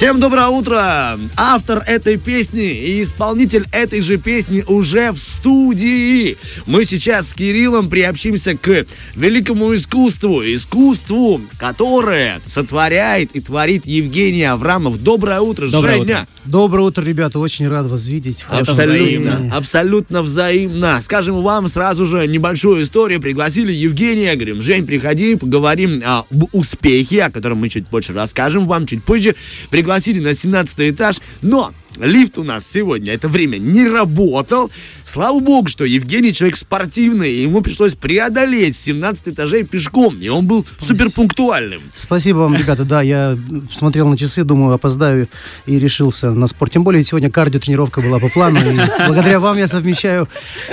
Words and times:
Всем 0.00 0.18
доброе 0.18 0.46
утро! 0.46 1.18
Автор 1.36 1.84
этой 1.86 2.16
песни 2.16 2.72
и 2.72 3.02
исполнитель 3.02 3.66
этой 3.70 4.00
же 4.00 4.16
песни 4.16 4.64
уже 4.66 5.12
в 5.12 5.18
студии. 5.18 6.38
Мы 6.64 6.86
сейчас 6.86 7.28
с 7.28 7.34
Кириллом 7.34 7.90
приобщимся 7.90 8.56
к 8.56 8.86
великому 9.14 9.74
искусству. 9.74 10.40
Искусству, 10.42 11.42
которое 11.58 12.40
сотворяет 12.46 13.32
и 13.32 13.42
творит 13.42 13.84
Евгений 13.84 14.44
Аврамов. 14.44 15.02
Доброе 15.02 15.40
утро, 15.40 15.68
Доброе 15.68 15.98
Женя! 15.98 16.02
утро. 16.04 16.26
Доброе 16.46 16.82
утро, 16.84 17.02
ребята. 17.02 17.38
Очень 17.38 17.68
рад 17.68 17.86
вас 17.86 18.06
видеть. 18.06 18.46
Это 18.50 18.72
Абсолютно, 18.72 18.94
взаимно. 18.94 19.54
абсолютно 19.56 20.22
взаимно. 20.22 21.00
Скажем 21.02 21.42
вам 21.42 21.68
сразу 21.68 22.06
же 22.06 22.26
небольшую 22.26 22.82
историю. 22.84 23.20
Пригласили 23.20 23.70
Евгения, 23.70 24.34
говорим, 24.34 24.62
Жень, 24.62 24.86
приходи, 24.86 25.36
поговорим 25.36 26.02
об 26.06 26.24
успехе, 26.52 27.24
о 27.24 27.30
котором 27.30 27.58
мы 27.58 27.68
чуть 27.68 27.86
больше 27.90 28.14
расскажем 28.14 28.66
вам 28.66 28.86
чуть 28.86 29.04
позже. 29.04 29.36
Пригласили 29.68 29.89
на 30.20 30.34
17 30.34 30.90
этаж, 30.90 31.20
но 31.42 31.72
лифт 31.98 32.38
у 32.38 32.44
нас 32.44 32.66
сегодня 32.66 33.12
это 33.12 33.28
время 33.28 33.58
не 33.58 33.86
работал. 33.88 34.70
Слава 35.04 35.40
богу, 35.40 35.68
что 35.68 35.84
Евгений 35.84 36.32
человек 36.32 36.56
спортивный, 36.56 37.32
и 37.32 37.42
ему 37.42 37.60
пришлось 37.62 37.94
преодолеть 37.94 38.76
17 38.76 39.28
этажей 39.28 39.64
пешком, 39.64 40.18
и 40.20 40.28
он 40.28 40.46
был 40.46 40.66
супер 40.78 41.10
пунктуальным. 41.10 41.82
Спасибо 41.94 42.38
вам, 42.38 42.54
ребята. 42.54 42.84
Да, 42.84 43.02
я 43.02 43.38
смотрел 43.72 44.08
на 44.08 44.16
часы, 44.16 44.44
думаю, 44.44 44.74
опоздаю 44.74 45.28
и 45.66 45.78
решился 45.78 46.30
на 46.30 46.46
спорт. 46.46 46.72
Тем 46.72 46.84
более 46.84 47.02
сегодня 47.04 47.30
кардио-тренировка 47.30 48.00
была 48.00 48.18
по 48.18 48.28
плану. 48.28 48.58
И 48.60 48.78
благодаря 49.06 49.40
вам 49.40 49.58
я 49.58 49.66
совмещаю 49.66 50.28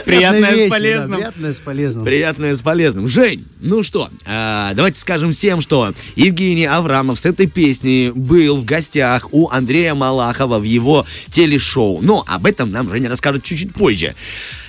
Приятное 0.05 0.51
с 0.51 0.55
вещи, 0.55 0.69
да, 0.69 0.75
полезным. 0.75 1.17
приятное 1.17 1.53
с 1.53 1.59
полезным. 1.59 2.05
Приятное 2.05 2.55
с 2.55 2.61
полезным. 2.61 3.07
Жень, 3.07 3.45
ну 3.61 3.83
что, 3.83 4.09
а, 4.25 4.73
давайте 4.73 4.99
скажем 4.99 5.31
всем, 5.31 5.61
что 5.61 5.93
Евгений 6.15 6.65
Аврамов 6.65 7.19
с 7.19 7.25
этой 7.25 7.47
песней 7.47 8.11
был 8.11 8.57
в 8.57 8.65
гостях 8.65 9.29
у 9.31 9.49
Андрея 9.49 9.93
Малахова 9.95 10.59
в 10.59 10.63
его 10.63 11.05
телешоу. 11.31 12.01
Но 12.01 12.23
об 12.27 12.45
этом 12.45 12.71
нам 12.71 12.89
Женя 12.89 13.09
расскажет 13.09 13.43
чуть-чуть 13.43 13.73
позже. 13.73 14.15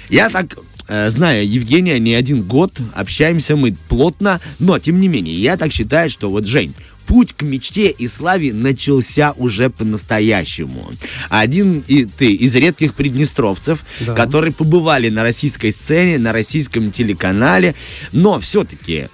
Я 0.09 0.31
так 0.31 0.57
э, 0.89 1.11
знаю 1.11 1.49
Евгения 1.49 1.99
не 1.99 2.15
один 2.15 2.43
год, 2.43 2.73
общаемся 2.95 3.57
мы 3.57 3.77
плотно, 3.89 4.41
но 4.59 4.79
тем 4.79 5.01
не 5.01 5.09
менее, 5.09 5.35
я 5.41 5.57
так 5.57 5.73
считаю, 5.73 6.09
что 6.11 6.31
вот, 6.31 6.47
Жень, 6.47 6.75
путь 7.07 7.33
к 7.33 7.43
мечте 7.43 7.89
и 7.91 8.07
славе 8.07 8.53
начался 8.53 9.33
уже 9.37 9.71
по-настоящему. 9.71 10.91
Один 11.31 11.83
и 11.87 12.05
ты 12.05 12.33
из 12.33 12.55
редких 12.55 12.95
приднестровцев, 12.95 13.85
Да. 14.07 14.15
которые 14.15 14.53
побывали 14.53 15.09
на 15.09 15.23
российской 15.23 15.73
сцене, 15.73 16.19
на 16.19 16.33
российском 16.33 16.91
телеканале, 16.91 17.75
но 18.13 18.39
все-таки 18.41 19.09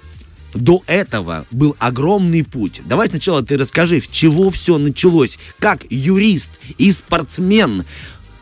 до 0.55 0.81
этого 0.87 1.45
был 1.51 1.75
огромный 1.79 2.43
путь. 2.43 2.81
Давай 2.85 3.07
сначала 3.07 3.43
ты 3.43 3.57
расскажи, 3.57 4.01
с 4.01 4.07
чего 4.07 4.49
все 4.49 4.77
началось, 4.77 5.37
как 5.59 5.85
юрист 5.89 6.51
и 6.77 6.91
спортсмен 6.91 7.85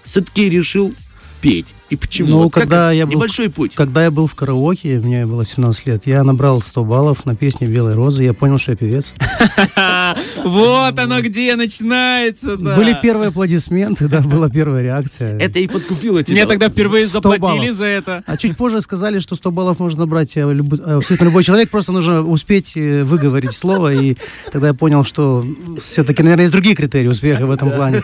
все-таки 0.06 0.50
решил 0.50 0.94
петь 1.42 1.74
и 1.90 1.96
почему. 1.96 2.30
Ну, 2.30 2.38
Вот 2.44 2.54
как 2.54 2.64
когда 2.64 2.88
это? 2.92 2.98
я 2.98 3.06
был- 3.06 3.14
небольшой 3.16 3.50
путь. 3.50 3.76
Когда 3.76 4.04
я 4.04 4.12
был 4.12 4.28
в 4.28 4.36
караоке, 4.36 5.00
мне 5.00 5.26
было 5.26 5.46
17 5.46 5.86
лет, 5.86 6.02
я 6.06 6.24
набрал 6.24 6.62
100 6.62 6.84
баллов 6.84 7.26
на 7.26 7.36
песне 7.36 7.68
«Белые 7.68 7.96
розы», 7.96 8.24
я 8.24 8.34
понял, 8.34 8.58
что 8.58 8.72
я 8.72 8.78
певец. 8.78 9.14
Вот 10.44 10.98
оно 11.00 11.22
где 11.22 11.56
начинается. 11.56 12.58
Были 12.58 12.96
первые 13.02 13.30
аплодисменты, 13.30 14.08
да, 14.08 14.22
была 14.22 14.50
первая 14.50 14.84
реакция. 14.84 15.38
Это 15.40 15.60
и 15.60 15.68
подкупило 15.68 16.24
тебя. 16.24 16.36
Мне 16.36 16.46
тогда 16.46 16.70
впервые 16.70 17.06
100 17.08 17.14
заплатили 17.22 17.70
за 17.72 17.86
это. 17.86 18.24
А 18.26 18.38
чуть 18.38 18.58
позже 18.58 18.82
сказали, 18.82 19.20
что 19.20 19.36
100 19.36 19.52
баллов 19.52 19.80
можно 19.80 20.02
набрать 20.02 20.32
э, 20.36 20.42
э, 20.42 20.96
абсолютно 20.98 21.26
любой 21.26 21.44
человек, 21.44 21.70
просто 21.70 21.92
нужно 21.92 22.22
успеть 22.22 22.74
э, 22.76 23.04
выговорить 23.04 23.54
слово, 23.54 23.94
и 23.94 24.18
тогда 24.52 24.68
я 24.68 24.74
понял, 24.74 25.04
что 25.04 25.46
все-таки, 25.80 26.22
наверное, 26.24 26.44
есть 26.44 26.54
другие 26.54 26.76
критерии 26.76 27.08
успеха 27.08 27.46
в 27.46 27.52
этом 27.52 27.72
плане. 27.76 28.04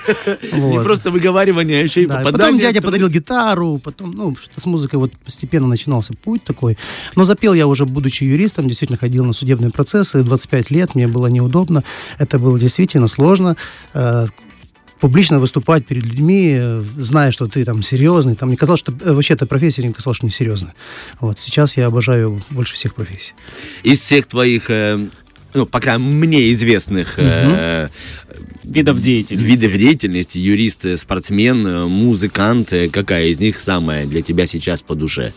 Не 0.53 0.81
просто 0.81 1.11
выговаривание, 1.11 1.81
а 1.81 1.83
еще 1.83 2.03
и 2.03 2.05
Да, 2.05 2.15
и 2.21 2.23
попадание. 2.23 2.39
потом 2.47 2.59
дядя 2.59 2.81
подарил 2.81 3.09
гитару, 3.09 3.68
потом, 3.77 4.11
ну, 4.11 4.35
что 4.35 4.59
с 4.59 4.65
музыкой 4.65 4.99
вот 4.99 5.11
постепенно 5.17 5.67
начинался 5.67 6.13
путь 6.13 6.43
такой. 6.43 6.77
Но 7.15 7.23
запел 7.23 7.53
я 7.53 7.67
уже, 7.67 7.85
будучи 7.85 8.23
юристом, 8.23 8.67
действительно 8.67 8.97
ходил 8.97 9.25
на 9.25 9.33
судебные 9.33 9.71
процессы, 9.71 10.23
25 10.23 10.71
лет, 10.71 10.95
мне 10.95 11.07
было 11.07 11.27
неудобно, 11.27 11.83
это 12.17 12.39
было 12.39 12.59
действительно 12.59 13.07
сложно. 13.07 13.55
Э, 13.93 14.27
публично 14.99 15.39
выступать 15.39 15.85
перед 15.85 16.03
людьми, 16.05 16.55
э, 16.59 16.83
зная, 16.97 17.31
что 17.31 17.47
ты 17.47 17.63
там 17.63 17.81
серьезный, 17.81 18.35
там 18.35 18.49
мне 18.49 18.57
казалось, 18.57 18.79
что 18.79 18.91
э, 18.91 19.13
вообще 19.13 19.33
эта 19.33 19.45
профессия 19.45 19.81
мне 19.81 19.93
казалось, 19.93 20.17
что 20.17 20.25
не 20.25 20.31
серьезная. 20.31 20.73
Вот 21.19 21.39
сейчас 21.39 21.77
я 21.77 21.87
обожаю 21.87 22.41
больше 22.49 22.73
всех 22.73 22.95
профессий. 22.95 23.33
Из 23.83 23.99
всех 23.99 24.27
твоих, 24.27 24.69
э, 24.69 25.09
ну, 25.53 25.65
пока 25.65 25.97
мне 25.97 26.51
известных 26.51 27.15
э, 27.17 27.89
Видов 28.63 29.01
деятельности. 29.01 29.47
видов 29.47 29.77
деятельности, 29.77 30.37
юрист, 30.37 30.99
спортсмен, 30.99 31.65
э, 31.65 31.85
музыкант, 31.87 32.71
э, 32.71 32.89
какая 32.89 33.27
из 33.27 33.39
них 33.39 33.59
самая 33.59 34.05
для 34.05 34.21
тебя 34.21 34.45
сейчас 34.45 34.81
по 34.81 34.95
душе? 34.95 35.33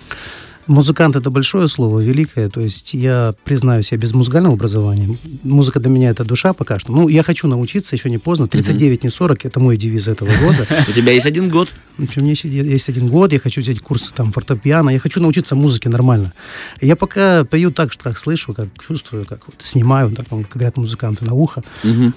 Музыкант 0.66 1.16
это 1.16 1.30
большое 1.30 1.68
слово, 1.68 2.00
великое. 2.00 2.48
То 2.48 2.60
есть 2.60 2.94
я 2.94 3.34
признаюсь, 3.44 3.92
я 3.92 3.98
без 3.98 4.12
музыкального 4.14 4.54
образования. 4.54 5.18
Музыка 5.42 5.80
для 5.80 5.90
меня 5.90 6.10
это 6.10 6.24
душа 6.24 6.52
пока 6.52 6.78
что. 6.78 6.92
Ну, 6.92 7.08
я 7.08 7.22
хочу 7.22 7.48
научиться, 7.48 7.96
еще 7.96 8.10
не 8.10 8.18
поздно. 8.18 8.46
39, 8.46 9.04
не 9.04 9.08
40, 9.08 9.46
это 9.46 9.60
мой 9.60 9.76
девиз 9.76 10.08
этого 10.08 10.30
года. 10.40 10.66
У 10.88 10.92
тебя 10.92 11.12
есть 11.12 11.26
один 11.26 11.48
год? 11.48 11.68
Общем, 11.98 12.22
у 12.22 12.24
меня 12.24 12.34
есть 12.42 12.88
один 12.88 13.08
год, 13.08 13.32
я 13.32 13.38
хочу 13.38 13.60
взять 13.60 13.80
курсы 13.80 14.14
там 14.14 14.32
фортепиано, 14.32 14.90
я 14.90 14.98
хочу 14.98 15.20
научиться 15.20 15.54
музыке 15.54 15.88
нормально. 15.88 16.32
Я 16.80 16.96
пока 16.96 17.44
пою 17.44 17.70
так, 17.70 17.92
что 17.92 18.04
как 18.04 18.18
слышу, 18.18 18.54
как 18.54 18.68
чувствую, 18.86 19.26
как 19.26 19.46
вот 19.46 19.56
снимаю, 19.58 20.10
так, 20.12 20.26
как 20.28 20.48
говорят 20.48 20.76
музыканты, 20.76 21.24
на 21.24 21.34
ухо. 21.34 21.62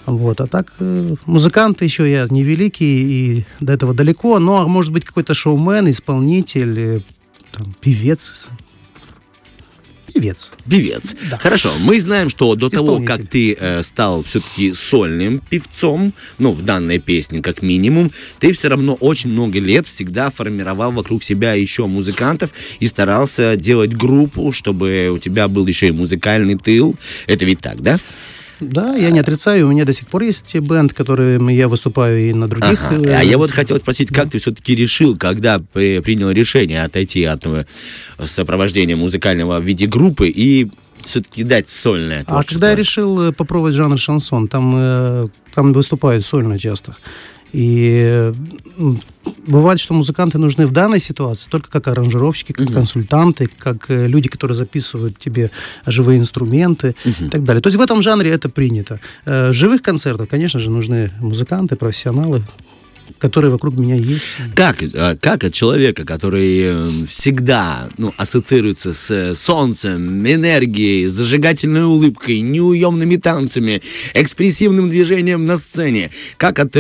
Вот. 0.06 0.40
А 0.42 0.48
так, 0.48 0.74
э, 0.80 1.16
музыкант 1.26 1.82
еще 1.82 2.10
я 2.10 2.28
не 2.30 2.44
великий 2.44 2.96
и 2.96 3.46
до 3.60 3.74
этого 3.74 3.94
далеко, 3.94 4.40
но 4.40 4.68
может 4.68 4.92
быть 4.92 5.06
какой-то 5.06 5.34
шоумен, 5.34 5.90
исполнитель, 5.90 6.80
э, 6.80 7.02
там, 7.56 7.76
певец. 7.80 8.50
Певец. 10.14 10.50
Певец. 10.70 11.16
Да. 11.30 11.38
Хорошо, 11.38 11.72
мы 11.82 12.00
знаем, 12.00 12.30
что 12.30 12.56
до 12.56 12.70
того, 12.70 13.02
как 13.02 13.28
ты 13.28 13.54
э, 13.60 13.84
стал 13.84 14.24
все-таки 14.24 14.74
сольным 14.74 15.40
певцом, 15.40 16.14
ну, 16.38 16.54
в 16.54 16.64
данной 16.64 17.00
песне 17.00 17.42
как 17.42 17.62
минимум, 17.62 18.12
ты 18.40 18.54
все 18.54 18.70
равно 18.70 18.96
очень 18.96 19.30
много 19.30 19.60
лет 19.60 19.86
всегда 19.88 20.30
формировал 20.30 20.92
вокруг 20.94 21.22
себя 21.22 21.54
еще 21.54 21.86
музыкантов 21.88 22.54
и 22.80 22.88
старался 22.88 23.58
делать 23.58 23.94
группу, 23.94 24.54
чтобы 24.54 25.10
у 25.14 25.18
тебя 25.18 25.50
был 25.50 25.68
еще 25.68 25.88
и 25.88 25.92
музыкальный 25.92 26.58
тыл. 26.58 26.96
Это 27.28 27.44
ведь 27.44 27.60
так, 27.60 27.82
да? 27.82 28.00
Да, 28.60 28.96
я 28.96 29.10
не 29.12 29.20
отрицаю, 29.20 29.68
у 29.68 29.72
меня 29.72 29.84
до 29.86 29.94
сих 29.94 30.08
пор 30.08 30.24
есть 30.24 30.56
бенд, 30.56 30.94
которым 30.94 31.50
я 31.50 31.68
выступаю 31.68 32.20
и 32.30 32.34
на 32.34 32.48
других. 32.48 32.80
Ага. 32.84 32.96
э, 33.04 33.14
А 33.20 33.24
я 33.24 33.38
вот 33.38 33.52
хотел 33.52 33.78
спросить, 33.78 34.10
как 34.14 34.30
ты 34.30 34.40
все-таки 34.40 34.76
решил, 34.76 35.18
когда 35.18 35.60
при- 35.60 36.00
принял 36.00 36.32
решение 36.32 36.84
отойти 36.84 37.24
от 37.26 37.46
э, 37.46 37.66
сопровождения 38.26 38.96
музыкального 38.96 39.60
в 39.60 39.64
виде 39.64 39.88
группы 39.88 40.30
и 40.30 40.70
все-таки 41.06 41.44
дать 41.44 41.70
сольное 41.70 42.22
А 42.22 42.26
творчество? 42.26 42.54
когда 42.56 42.70
я 42.72 42.76
решил 42.76 43.22
э, 43.22 43.32
попробовать 43.34 43.76
жанр 43.76 43.98
шансон, 44.00 44.48
там, 44.48 45.30
там 45.54 45.74
выступают 45.74 46.26
сольно 46.26 46.58
часто. 46.58 46.96
И 47.52 48.34
бывает, 49.48 49.80
что 49.80 49.94
музыканты 49.94 50.38
нужны 50.38 50.66
в 50.66 50.72
данной 50.72 51.00
ситуации 51.00 51.50
только 51.50 51.70
как 51.70 51.88
аранжировщики, 51.88 52.52
как 52.52 52.72
консультанты, 52.72 53.48
как 53.58 53.90
э, 53.90 54.08
люди, 54.08 54.30
которые 54.30 54.56
записывают 54.56 55.20
тебе 55.20 55.52
живые 55.86 56.20
инструменты 56.20 56.96
и 57.06 57.30
так 57.30 57.44
далее. 57.44 57.62
То 57.62 57.68
есть 57.68 57.78
в 57.78 57.82
этом 57.82 58.02
жанре 58.02 58.32
это 58.32 58.50
принято. 58.50 59.00
Э, 59.26 59.54
живых 59.54 59.82
концертах, 59.82 60.28
конечно 60.28 60.60
же, 60.60 60.70
нужны 60.70 61.12
музыканты, 61.20 61.76
профессионалы, 61.76 62.44
которые 63.18 63.52
вокруг 63.52 63.76
меня 63.76 63.96
есть. 63.96 64.24
Как, 64.56 64.82
э, 64.82 65.16
как 65.20 65.44
от 65.44 65.54
человека, 65.54 66.06
который 66.06 66.62
э, 66.64 66.90
всегда 67.08 67.90
ну, 67.98 68.14
ассоциируется 68.18 68.94
с 68.94 69.12
э, 69.12 69.36
солнцем, 69.36 70.26
энергией, 70.28 71.08
зажигательной 71.08 71.86
улыбкой, 71.86 72.42
неуемными 72.42 73.18
танцами, 73.18 73.82
экспрессивным 74.14 74.90
движением 74.90 75.46
на 75.46 75.58
сцене, 75.58 76.12
как 76.38 76.60
от 76.60 76.76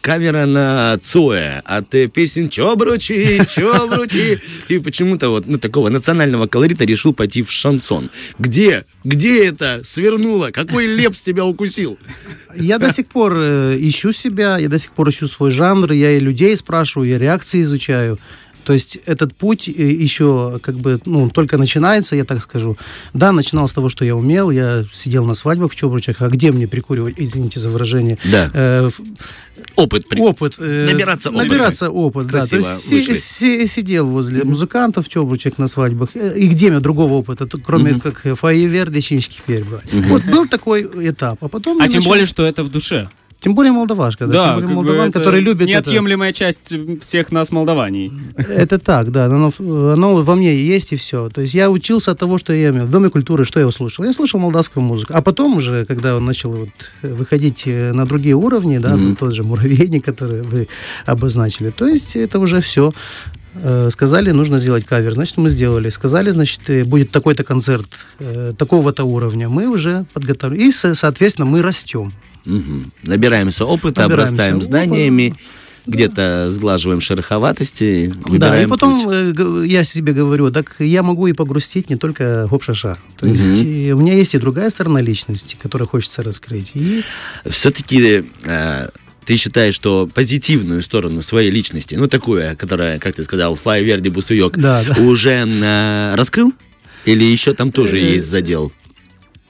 кавера 0.00 0.46
на 0.46 0.98
Цоя, 1.02 1.62
от 1.64 1.94
э, 1.94 2.08
песен 2.08 2.48
«Чё 2.48 2.76
бручи, 2.76 3.40
чё 3.54 3.88
бручи», 3.88 4.38
и 4.68 4.78
почему-то 4.78 5.30
вот 5.30 5.46
ну, 5.46 5.58
такого 5.58 5.88
национального 5.88 6.46
колорита 6.46 6.84
решил 6.84 7.12
пойти 7.12 7.42
в 7.42 7.50
шансон. 7.50 8.10
Где, 8.38 8.84
где 9.04 9.46
это 9.46 9.80
свернуло? 9.84 10.50
Какой 10.50 10.86
лепс 10.86 11.22
тебя 11.22 11.44
укусил? 11.44 11.98
Я 12.58 12.78
до 12.78 12.92
сих 12.92 13.06
пор 13.06 13.36
э, 13.36 13.76
ищу 13.78 14.12
себя, 14.12 14.58
я 14.58 14.68
до 14.68 14.78
сих 14.78 14.92
пор 14.92 15.08
ищу 15.08 15.26
свой 15.26 15.50
жанр, 15.50 15.92
я 15.92 16.12
и 16.12 16.20
людей 16.20 16.56
спрашиваю, 16.56 17.08
я 17.08 17.18
реакции 17.18 17.60
изучаю. 17.60 18.18
То 18.66 18.72
есть 18.72 18.98
этот 19.06 19.32
путь 19.32 19.68
э, 19.68 19.72
еще 19.72 20.58
как 20.60 20.74
бы, 20.76 21.00
ну, 21.06 21.30
только 21.30 21.56
начинается, 21.56 22.16
я 22.16 22.24
так 22.24 22.42
скажу. 22.42 22.76
Да, 23.14 23.30
начинал 23.30 23.68
с 23.68 23.72
того, 23.72 23.88
что 23.88 24.04
я 24.04 24.16
умел, 24.16 24.50
я 24.50 24.84
сидел 24.92 25.24
на 25.24 25.34
свадьбах 25.34 25.70
в 25.72 25.76
Чобручах, 25.76 26.16
а 26.20 26.28
где 26.28 26.50
мне 26.50 26.66
прикуривать, 26.66 27.14
извините 27.16 27.60
за 27.60 27.70
выражение, 27.70 28.18
Да. 28.24 28.50
Э, 28.52 28.88
в- 28.90 29.00
Опыт. 29.76 30.08
при- 30.08 30.20
опыт. 30.20 30.56
э, 30.58 30.86
Набираться 30.92 31.28
опыта. 31.30 31.44
Набираться 31.44 31.90
опыт, 31.90 32.26
да. 32.26 32.44
То 32.44 32.56
есть 32.56 33.24
си- 33.24 33.66
сидел 33.68 34.06
возле 34.08 34.42
музыкантов, 34.42 35.08
чобручек 35.08 35.58
на 35.58 35.68
свадьбах. 35.68 36.08
Э, 36.14 36.36
И 36.36 36.48
где 36.48 36.70
мне 36.70 36.80
другого 36.80 37.12
опыта, 37.14 37.46
кроме 37.64 38.00
как 38.00 38.26
э, 38.26 38.34
фаевер, 38.34 38.90
дещинский 38.90 39.40
перь 39.46 39.62
брать. 39.64 39.92
Вот 39.92 40.24
был 40.24 40.48
такой 40.48 40.82
этап. 41.10 41.38
А 41.44 41.48
потом 41.48 41.78
А 41.80 41.86
тем 41.88 41.98
начал- 41.98 42.10
более, 42.10 42.26
что 42.26 42.44
это 42.44 42.64
в 42.64 42.68
душе. 42.68 43.08
Тем 43.46 43.54
более 43.54 43.70
молдавашка, 43.70 44.26
да, 44.26 44.32
Да, 44.32 44.44
тем 44.46 44.54
более 44.56 44.74
молдаван, 44.74 45.08
это 45.10 45.20
который 45.20 45.40
любит 45.40 45.68
это. 45.68 45.70
неотъемлемая 45.70 46.32
часть 46.32 46.74
всех 47.00 47.30
нас 47.30 47.52
молдаваний. 47.52 48.12
Это 48.36 48.80
так, 48.80 49.12
да, 49.12 49.26
оно, 49.26 49.52
оно 49.60 50.16
во 50.16 50.34
мне 50.34 50.56
есть 50.56 50.92
и 50.92 50.96
все. 50.96 51.28
То 51.28 51.42
есть 51.42 51.54
я 51.54 51.70
учился 51.70 52.10
от 52.10 52.18
того, 52.18 52.38
что 52.38 52.52
я 52.52 52.70
имел. 52.70 52.86
В 52.86 52.90
Доме 52.90 53.08
культуры 53.08 53.44
что 53.44 53.60
я 53.60 53.68
услышал? 53.68 54.04
Я 54.04 54.12
слушал 54.12 54.40
молдавскую 54.40 54.82
музыку. 54.82 55.12
А 55.14 55.22
потом 55.22 55.56
уже, 55.58 55.86
когда 55.86 56.16
он 56.16 56.24
начал 56.24 56.50
вот 56.50 56.70
выходить 57.02 57.62
э, 57.66 57.92
на 57.92 58.04
другие 58.04 58.34
уровни, 58.34 58.78
да, 58.78 58.90
там 58.90 59.14
тот 59.14 59.32
же 59.32 59.44
муравейник, 59.44 60.04
который 60.04 60.42
вы 60.42 60.66
обозначили, 61.04 61.70
то 61.70 61.86
есть 61.86 62.16
это 62.16 62.40
уже 62.40 62.60
все. 62.60 62.92
Сказали, 63.90 64.32
нужно 64.32 64.58
сделать 64.58 64.84
кавер, 64.84 65.12
значит, 65.12 65.36
мы 65.36 65.50
сделали. 65.50 65.88
Сказали, 65.90 66.30
значит, 66.30 66.68
э, 66.68 66.82
будет 66.82 67.12
такой-то 67.12 67.44
концерт 67.44 67.86
э, 68.18 68.54
такого-то 68.58 69.04
уровня. 69.04 69.48
Мы 69.48 69.68
уже 69.68 70.04
подготовили. 70.12 70.64
И, 70.64 70.72
со- 70.72 70.96
соответственно, 70.96 71.46
мы 71.46 71.62
растем. 71.62 72.12
Мгм. 72.46 72.92
Набираемся 73.02 73.64
опыта, 73.66 74.02
Набираемся 74.02 74.32
обрастаем 74.34 74.62
знаниями, 74.62 75.34
где-то 75.86 76.48
сглаживаем 76.50 77.00
шероховатости, 77.00 78.12
Да, 78.30 78.60
и 78.62 78.66
потом 78.66 79.00
путь. 79.02 79.12
э, 79.14 79.66
я 79.66 79.84
себе 79.84 80.12
говорю, 80.12 80.50
так 80.50 80.76
я 80.80 81.02
могу 81.02 81.26
и 81.26 81.32
погрустить 81.32 81.90
не 81.90 81.96
только 81.96 82.46
гоп-шаша. 82.50 82.96
То 83.18 83.26
Мгм. 83.26 83.34
есть 83.34 83.92
у 83.92 83.98
меня 83.98 84.14
есть 84.14 84.34
и 84.34 84.38
другая 84.38 84.70
сторона 84.70 85.00
личности, 85.00 85.56
которую 85.60 85.88
хочется 85.88 86.22
раскрыть. 86.22 86.72
И 86.74 87.02
Все-таки 87.48 88.24
э, 88.44 88.88
ты 89.24 89.36
считаешь, 89.36 89.74
что 89.74 90.08
позитивную 90.12 90.82
сторону 90.82 91.22
своей 91.22 91.50
личности, 91.50 91.94
ну 91.96 92.06
такую, 92.08 92.56
которая, 92.56 92.98
как 92.98 93.14
ты 93.16 93.24
сказал, 93.24 93.54
Файверди 93.56 94.08
Бусуек, 94.08 94.56
Да, 94.56 94.82
да. 94.84 95.00
уже 95.02 95.44
э, 95.46 96.14
раскрыл? 96.16 96.52
Или 97.04 97.22
еще 97.24 97.54
там 97.54 97.70
тоже 97.70 97.96
Э, 97.98 98.12
есть 98.14 98.26
задел? 98.28 98.72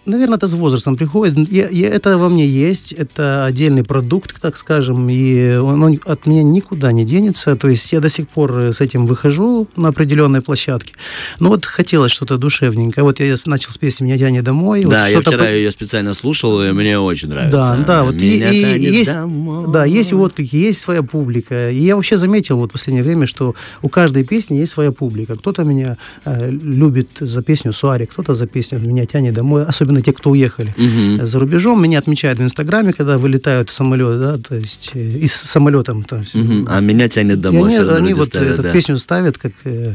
Наверное, 0.06 0.36
это 0.36 0.46
с 0.46 0.54
возрастом 0.54 0.96
приходит. 0.96 1.52
Я- 1.52 1.68
я- 1.68 1.88
это 1.88 2.16
во 2.18 2.28
мне 2.28 2.46
есть, 2.46 2.92
это 2.92 3.44
отдельный 3.44 3.82
продукт, 3.84 4.40
так 4.40 4.56
скажем, 4.56 5.08
и 5.10 5.56
он, 5.56 5.82
он 5.82 6.00
от 6.04 6.26
меня 6.26 6.42
никуда 6.42 6.92
не 6.92 7.04
денется. 7.04 7.56
То 7.56 7.68
есть 7.68 7.92
я 7.92 8.00
до 8.00 8.08
сих 8.08 8.28
пор 8.28 8.56
э, 8.58 8.72
с 8.72 8.80
этим 8.80 9.06
выхожу 9.06 9.66
на 9.76 9.88
определенной 9.88 10.40
площадке. 10.40 10.94
Но 11.40 11.48
вот 11.48 11.64
хотелось 11.66 12.12
что-то 12.12 12.38
душевненькое. 12.38 13.04
Вот 13.04 13.20
я 13.20 13.34
начал 13.46 13.72
с 13.72 13.78
песни 13.78 14.04
«Меня 14.04 14.18
тянет 14.18 14.44
домой». 14.44 14.84
вот 14.84 14.90
да, 14.92 15.08
я 15.08 15.16
что-то 15.16 15.30
вчера 15.32 15.44
по- 15.44 15.50
ее 15.50 15.70
специально 15.72 16.14
слушал, 16.14 16.62
и 16.62 16.70
мне 16.72 16.98
очень 16.98 17.28
нравится. 17.28 17.56
Да, 17.56 17.84
да, 17.86 18.04
вот 18.04 18.14
и, 18.14 18.34
Меня 18.36 18.52
и 18.52 18.60
тянет 18.60 18.80
есть, 18.80 19.12
домой. 19.14 19.72
да, 19.72 19.84
есть 19.84 20.12
отклики, 20.12 20.54
есть 20.56 20.80
своя 20.80 21.02
публика. 21.02 21.70
И 21.70 21.82
я 21.84 21.96
вообще 21.96 22.16
заметил 22.16 22.56
вот 22.58 22.70
в 22.70 22.72
последнее 22.72 23.02
время, 23.04 23.26
что 23.26 23.54
у 23.82 23.88
каждой 23.88 24.24
песни 24.24 24.56
есть 24.56 24.72
своя 24.72 24.92
публика. 24.92 25.36
Кто-то 25.36 25.64
меня 25.64 25.96
э, 26.24 26.48
любит 26.50 27.08
за 27.20 27.42
песню 27.42 27.72
Суари, 27.72 28.06
кто-то 28.06 28.34
за 28.34 28.46
песню 28.46 28.78
«Меня 28.78 29.04
тянет 29.06 29.34
домой», 29.34 29.64
особенно 29.66 29.95
те, 30.02 30.12
кто 30.12 30.30
уехали 30.30 30.74
Мгм. 30.76 31.26
за 31.26 31.38
рубежом. 31.38 31.82
Меня 31.82 31.98
отмечают 31.98 32.38
в 32.38 32.42
Инстаграме, 32.42 32.92
когда 32.92 33.18
вылетают 33.18 33.70
самолеты, 33.70 34.18
да, 34.18 34.38
то 34.38 34.54
есть 34.56 34.90
э, 34.94 35.00
и 35.00 35.26
с 35.26 35.34
самолетом. 35.34 36.04
То 36.04 36.16
есть, 36.18 36.34
Мгм. 36.34 36.66
А 36.68 36.80
меня 36.80 37.08
тянет 37.08 37.38
и 37.38 37.40
домой. 37.40 37.76
они, 37.78 37.88
они 37.90 38.14
вот 38.14 38.28
ставят, 38.28 38.52
эту 38.54 38.62
да. 38.62 38.72
песню 38.72 38.98
ставят 38.98 39.38
как, 39.38 39.52
э, 39.64 39.94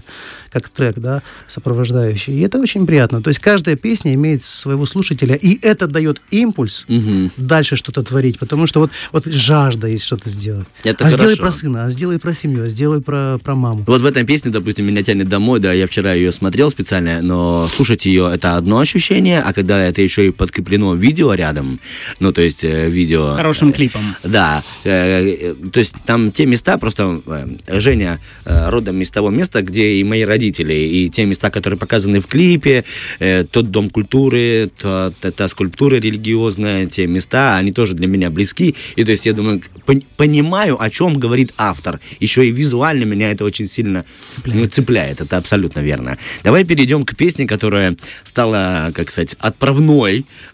как 0.52 0.70
трек, 0.70 1.00
да, 1.00 1.22
сопровождающий. 1.48 2.34
И 2.34 2.42
это 2.42 2.60
очень 2.60 2.86
приятно. 2.86 3.22
То 3.22 3.30
есть 3.30 3.40
каждая 3.40 3.76
песня 3.76 4.14
имеет 4.14 4.44
своего 4.44 4.86
слушателя, 4.86 5.36
и 5.36 5.58
это 5.62 5.88
дает 5.88 6.22
импульс 6.32 6.86
Мгм. 6.88 7.32
дальше 7.38 7.76
что-то 7.76 8.04
творить, 8.04 8.40
потому 8.40 8.68
что 8.68 8.80
вот, 8.80 8.92
вот 9.12 9.26
жажда 9.26 9.88
есть 9.88 10.04
что-то 10.04 10.30
сделать. 10.30 10.68
Это 10.84 11.06
а 11.06 11.10
сделай 11.10 11.36
хорошо. 11.36 11.42
про 11.44 11.52
сына, 11.52 11.86
а 11.86 11.90
сделай 11.92 12.20
про 12.20 12.34
семью, 12.34 12.64
а 12.66 12.68
сделай 12.68 13.02
про, 13.02 13.38
про 13.44 13.56
маму. 13.56 13.84
Вот 13.88 14.02
в 14.02 14.06
этой 14.06 14.24
песне, 14.24 14.52
допустим, 14.52 14.86
меня 14.86 15.04
тянет 15.04 15.30
домой, 15.30 15.60
да, 15.60 15.74
я 15.74 15.88
вчера 15.88 16.14
ее 16.14 16.32
смотрел 16.32 16.70
специально, 16.70 17.22
но 17.22 17.68
слушать 17.74 18.06
ее 18.06 18.30
это 18.34 18.58
одно 18.58 18.80
ощущение, 18.80 19.42
а 19.42 19.54
когда 19.54 19.91
это 19.92 20.02
еще 20.02 20.28
и 20.28 20.32
подкреплено 20.32 20.96
видео 20.96 21.34
рядом, 21.34 21.80
ну, 22.20 22.32
то 22.34 22.42
есть 22.42 22.64
э, 22.64 22.90
видео... 22.90 23.36
Хорошим 23.36 23.72
клипом. 23.74 24.02
Да, 24.24 24.64
э, 24.84 25.52
э, 25.52 25.56
то 25.72 25.80
есть 25.80 25.96
там 26.06 26.32
те 26.32 26.46
места, 26.46 26.78
просто 26.78 27.22
э, 27.26 27.80
Женя 27.80 28.20
э, 28.46 28.70
родом 28.70 29.02
из 29.02 29.10
того 29.10 29.30
места, 29.30 29.62
где 29.62 29.94
и 29.94 30.04
мои 30.04 30.24
родители, 30.24 30.74
и 30.74 31.10
те 31.10 31.26
места, 31.26 31.50
которые 31.52 31.78
показаны 31.78 32.22
в 32.22 32.28
клипе, 32.28 32.84
э, 33.20 33.44
тот 33.44 33.70
дом 33.70 33.90
культуры, 33.90 34.70
та, 34.82 35.12
та- 35.12 35.48
скульптура 35.48 35.96
религиозная, 35.96 36.86
те 36.86 37.08
места, 37.08 37.58
они 37.58 37.72
тоже 37.72 37.94
для 37.94 38.08
меня 38.08 38.30
близки, 38.30 38.76
и 38.96 39.04
то 39.04 39.12
есть 39.12 39.26
я 39.26 39.34
думаю, 39.34 39.62
пон- 39.86 40.06
понимаю, 40.18 40.82
о 40.82 40.90
чем 40.90 41.20
говорит 41.20 41.54
автор, 41.58 42.00
еще 42.20 42.48
и 42.48 42.52
визуально 42.52 43.04
меня 43.04 43.32
это 43.32 43.44
очень 43.46 43.68
сильно 43.68 44.06
цепляет, 44.30 44.62
ну, 44.62 44.68
цепляет 44.68 45.22
это 45.22 45.38
абсолютно 45.38 45.82
верно. 45.82 46.18
Давай 46.44 46.64
перейдем 46.64 47.04
к 47.06 47.16
песне, 47.16 47.46
которая 47.48 47.96
стала, 48.24 48.92
как 48.96 49.12
сказать, 49.12 49.36
отправной 49.40 49.81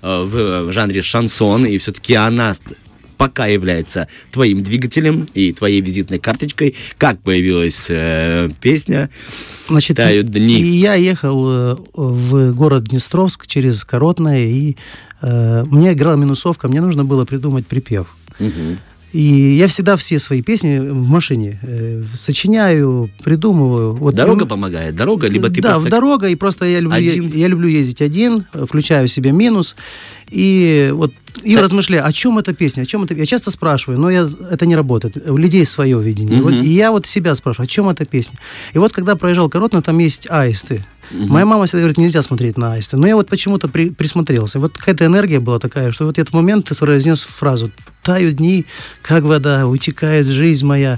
э, 0.01 0.23
в, 0.23 0.71
жанре 0.71 1.01
шансон, 1.01 1.65
и 1.65 1.77
все-таки 1.77 2.13
она 2.13 2.53
пока 3.17 3.47
является 3.47 4.07
твоим 4.31 4.63
двигателем 4.63 5.27
и 5.33 5.51
твоей 5.51 5.81
визитной 5.81 6.19
карточкой. 6.19 6.75
Как 6.97 7.19
появилась 7.19 7.87
э, 7.89 8.49
песня? 8.61 9.09
Значит, 9.67 9.97
Тают 9.97 10.27
дни. 10.27 10.61
Я 10.61 10.93
ехал 10.93 11.49
э, 11.49 11.75
в 11.93 12.53
город 12.53 12.85
Днестровск 12.85 13.47
через 13.47 13.83
Коротное, 13.83 14.45
и 14.45 14.77
э, 15.21 15.63
мне 15.65 15.93
играла 15.93 16.15
минусовка, 16.15 16.67
мне 16.67 16.81
нужно 16.81 17.03
было 17.03 17.25
придумать 17.25 17.67
припев. 17.67 18.15
Мгм. 18.39 18.79
И 19.17 19.55
я 19.55 19.67
всегда 19.67 19.97
все 19.97 20.19
свои 20.19 20.43
песни 20.43 20.77
в 20.77 21.07
машине 21.07 21.59
э, 21.63 22.03
сочиняю, 22.15 23.09
придумываю. 23.23 23.95
Вот, 23.95 24.13
Дорога 24.13 24.41
ну, 24.41 24.45
помогает? 24.45 24.95
Дорога? 24.95 25.27
Либо 25.27 25.49
ты 25.49 25.59
да, 25.59 25.71
просто... 25.71 25.87
в 25.87 25.91
дорога, 25.91 26.27
и 26.27 26.35
просто 26.35 26.65
я 26.65 26.79
люблю, 26.79 26.97
Один? 26.97 27.31
я 27.33 27.47
люблю 27.47 27.67
ездить 27.67 28.03
один, 28.03 28.45
э, 28.53 28.67
включаю 28.67 29.07
себе 29.07 29.31
минус, 29.31 29.75
и 30.29 30.91
вот 30.93 31.13
и 31.41 31.55
Так. 31.55 31.63
размышляю, 31.63 32.05
о 32.05 32.13
чем 32.13 32.37
эта 32.37 32.53
песня, 32.53 32.83
о 32.83 32.85
чем 32.85 33.05
это... 33.05 33.15
Я 33.15 33.25
часто 33.25 33.49
спрашиваю, 33.49 33.99
но 33.99 34.11
я, 34.11 34.27
это 34.51 34.67
не 34.67 34.75
работает. 34.75 35.27
У 35.27 35.35
людей 35.35 35.65
свое 35.65 35.99
видение. 35.99 36.37
И 36.37 36.41
Вот, 36.41 36.53
и 36.53 36.69
я 36.69 36.91
вот 36.91 37.07
себя 37.07 37.33
спрашиваю, 37.33 37.65
о 37.65 37.67
чем 37.67 37.89
эта 37.89 38.05
песня. 38.05 38.37
И 38.73 38.77
вот 38.77 38.93
когда 38.93 39.15
проезжал 39.15 39.49
Коротно, 39.49 39.81
там 39.81 39.97
есть 39.97 40.27
аисты. 40.29 40.85
Моя 41.11 41.45
мама 41.45 41.65
всегда 41.65 41.79
говорит, 41.79 41.97
нельзя 41.97 42.21
смотреть 42.21 42.57
на 42.57 42.73
аисты. 42.73 42.97
Но 42.97 43.07
я 43.07 43.15
вот 43.15 43.29
почему-то 43.29 43.67
при- 43.67 43.89
присмотрелся. 43.89 44.59
Вот 44.59 44.77
какая-то 44.77 45.05
энергия 45.05 45.39
была 45.39 45.57
такая, 45.57 45.91
что 45.91 46.05
вот 46.05 46.19
этот 46.19 46.33
момент 46.33 46.71
произнес 46.77 47.23
фразу 47.23 47.71
«Тают 48.07 48.37
дни, 48.37 48.65
как 49.01 49.23
вода, 49.23 49.67
утекает 49.67 50.27
жизнь 50.27 50.65
моя». 50.65 50.97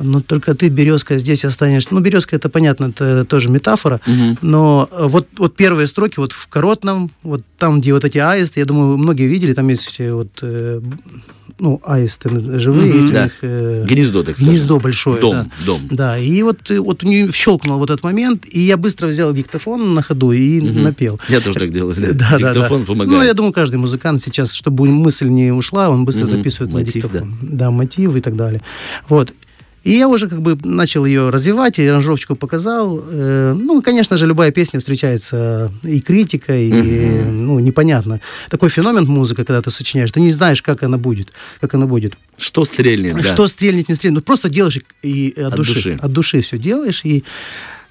Но 0.00 0.20
только 0.20 0.54
ты, 0.54 0.68
березка, 0.68 1.18
здесь 1.18 1.44
останешься. 1.44 1.94
Ну, 1.94 2.00
березка, 2.00 2.36
это 2.36 2.48
понятно, 2.48 2.86
это 2.86 3.24
тоже 3.24 3.48
метафора. 3.50 4.00
Мгм. 4.06 4.38
Но 4.42 4.88
э, 4.92 5.06
вот, 5.08 5.26
вот 5.38 5.56
первые 5.56 5.86
строки 5.86 6.14
вот 6.18 6.32
в 6.32 6.46
Коротном, 6.48 7.10
вот 7.22 7.42
там, 7.58 7.80
где 7.80 7.92
вот 7.92 8.04
эти 8.04 8.18
аисты, 8.18 8.60
я 8.60 8.66
думаю, 8.66 8.96
многие 8.98 9.26
видели, 9.26 9.52
там 9.54 9.68
есть 9.68 9.96
э, 9.98 10.12
вот, 10.12 10.28
э, 10.42 10.80
ну, 11.58 11.80
аисты 11.84 12.28
живые, 12.60 12.92
Мгм. 12.92 13.00
есть 13.00 13.12
Да. 13.12 13.20
у 13.20 13.24
них... 13.24 13.32
э, 13.42 13.84
Гнездо, 13.88 14.22
так 14.22 14.36
сказать. 14.36 14.52
Гнездо 14.54 14.78
большое, 14.78 15.20
Дом, 15.20 15.32
да. 15.32 15.46
дом. 15.66 15.80
Да, 15.90 16.18
и 16.18 16.42
вот, 16.42 16.70
э, 16.70 16.78
вот 16.78 17.02
у 17.02 17.08
нее 17.08 17.30
щелкнул 17.32 17.78
вот 17.78 17.90
этот 17.90 18.04
момент, 18.04 18.44
и 18.48 18.60
я 18.60 18.76
быстро 18.76 19.08
взял 19.08 19.32
диктофон 19.32 19.92
на 19.92 20.02
ходу 20.02 20.30
и 20.30 20.60
Мгм. 20.60 20.82
напел. 20.82 21.18
Я 21.28 21.40
тоже 21.40 21.58
так 21.58 21.72
делаю. 21.72 21.96
да. 21.98 22.08
Да, 22.12 22.38
да, 22.38 22.52
Диктофон 22.52 22.80
да. 22.82 22.86
помогает. 22.86 23.18
Ну, 23.18 23.24
я 23.24 23.34
думаю, 23.34 23.52
каждый 23.52 23.76
музыкант 23.76 24.22
сейчас, 24.22 24.52
чтобы 24.52 24.86
мысль 24.88 25.26
не 25.28 25.50
ушла, 25.50 25.90
он 25.90 26.04
быстро 26.04 26.26
Мгм. 26.26 26.36
записывает 26.36 26.72
Мотив, 26.72 26.94
на 26.94 27.00
диктофон. 27.02 27.38
Да. 27.42 27.70
мотив 27.72 28.14
и 28.14 28.20
так 28.20 28.36
далее. 28.36 28.62
Вот. 29.08 29.32
И 29.88 29.92
я 29.96 30.06
уже 30.06 30.28
как 30.28 30.42
бы 30.42 30.58
начал 30.64 31.06
ее 31.06 31.30
развивать, 31.30 31.78
и 31.78 31.86
аранжировочку 31.86 32.36
показал. 32.36 33.02
Э, 33.10 33.54
ну, 33.58 33.80
конечно 33.80 34.18
же, 34.18 34.26
любая 34.26 34.50
песня 34.50 34.80
встречается 34.80 35.72
и 35.82 36.00
критикой, 36.00 36.68
и, 36.68 37.22
ну, 37.22 37.58
непонятно. 37.58 38.20
Такой 38.50 38.68
феномен 38.68 39.06
музыка, 39.06 39.46
когда 39.46 39.62
ты 39.62 39.70
сочиняешь, 39.70 40.10
ты 40.12 40.20
не 40.20 40.30
знаешь, 40.30 40.60
как 40.60 40.82
она 40.82 40.98
будет, 40.98 41.32
как 41.62 41.72
она 41.72 41.86
будет. 41.86 42.18
Что 42.36 42.66
стрельнет, 42.66 43.14
да. 43.14 43.22
Что 43.22 43.46
стрельнет, 43.46 43.88
не 43.88 43.94
стрельнет. 43.94 44.16
Ну, 44.16 44.22
просто 44.22 44.50
делаешь 44.50 44.78
и, 45.02 45.32
от, 45.38 45.52
От 45.52 45.56
души. 45.56 45.74
души. 45.74 45.98
От 46.02 46.12
души 46.12 46.42
все 46.42 46.58
делаешь. 46.58 47.00
И 47.04 47.24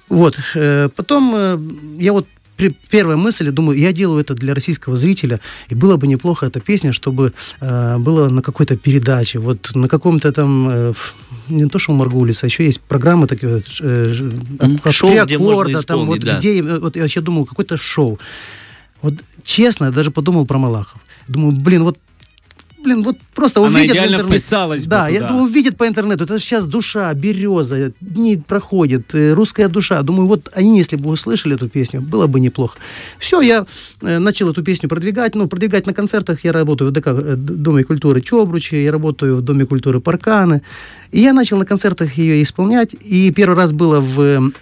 вот. 0.08 0.38
э, 0.54 0.90
потом 0.94 1.34
э, 1.34 1.58
я 1.98 2.12
вот 2.12 2.26
первая 2.90 3.16
мысль, 3.16 3.50
думаю, 3.50 3.78
я 3.78 3.92
делаю 3.92 4.20
это 4.20 4.34
для 4.34 4.54
российского 4.54 4.96
зрителя, 4.96 5.40
и 5.68 5.74
было 5.74 5.96
бы 5.96 6.06
неплохо 6.06 6.46
эта 6.46 6.60
песня, 6.60 6.92
чтобы 6.92 7.32
э, 7.60 7.96
было 7.98 8.28
на 8.28 8.42
какой-то 8.42 8.76
передаче, 8.76 9.38
вот 9.38 9.70
на 9.74 9.88
каком-то 9.88 10.32
там, 10.32 10.68
э, 10.68 10.92
не 11.48 11.68
то 11.68 11.78
что 11.78 11.92
у 11.92 11.96
Маргулиса, 11.96 12.46
еще 12.46 12.64
есть 12.64 12.80
программы 12.80 13.26
такие, 13.26 13.54
вот, 13.54 13.64
э, 13.80 14.78
как 14.82 14.92
шоу, 14.92 15.10
«Три 15.10 15.18
аккорда», 15.18 15.82
там 15.82 16.06
вот 16.06 16.20
да. 16.20 16.38
где, 16.38 16.60
э, 16.60 16.78
вот 16.78 16.96
я 16.96 17.04
еще 17.04 17.20
думал, 17.20 17.46
какое-то 17.46 17.76
шоу. 17.76 18.18
Вот 19.02 19.14
честно, 19.44 19.86
я 19.86 19.90
даже 19.90 20.10
подумал 20.10 20.46
про 20.46 20.58
Малахов. 20.58 21.00
Думаю, 21.28 21.52
блин, 21.52 21.84
вот 21.84 21.98
блин, 22.88 23.02
вот 23.02 23.16
просто 23.34 23.60
Она 23.60 23.68
увидят 23.68 23.90
в 23.90 23.92
идеально 23.94 24.14
интернете. 24.16 24.38
вписалась 24.38 24.84
бы 24.84 24.90
Да, 24.90 25.08
я 25.08 25.18
туда. 25.20 25.28
думаю, 25.28 25.44
увидят 25.44 25.76
по 25.76 25.86
интернету. 25.86 26.24
Это 26.24 26.38
сейчас 26.38 26.66
душа, 26.66 27.12
береза, 27.14 27.92
дни 28.00 28.36
проходят, 28.36 29.14
э, 29.14 29.34
русская 29.34 29.68
душа. 29.68 30.02
Думаю, 30.02 30.26
вот 30.26 30.50
они, 30.54 30.78
если 30.78 30.96
бы 30.96 31.10
услышали 31.10 31.54
эту 31.54 31.68
песню, 31.68 32.00
было 32.00 32.26
бы 32.26 32.40
неплохо. 32.40 32.78
Все, 33.18 33.40
я 33.40 33.66
э, 34.02 34.18
начал 34.18 34.50
эту 34.50 34.62
песню 34.62 34.88
продвигать. 34.88 35.34
Ну, 35.34 35.48
продвигать 35.48 35.86
на 35.86 35.94
концертах. 35.94 36.44
Я 36.44 36.52
работаю 36.52 36.90
в 36.90 36.92
ДК, 36.92 37.08
э, 37.08 37.36
Доме 37.36 37.84
культуры 37.84 38.20
Чобручи, 38.20 38.76
я 38.76 38.92
работаю 38.92 39.36
в 39.36 39.42
Доме 39.42 39.66
культуры 39.66 40.00
Парканы. 40.00 40.62
И 41.12 41.20
я 41.20 41.32
начал 41.32 41.58
на 41.58 41.64
концертах 41.64 42.18
ее 42.18 42.42
исполнять. 42.42 42.94
И 42.94 43.30
первый 43.32 43.56
раз 43.56 43.72
было 43.72 44.00
в 44.00 44.52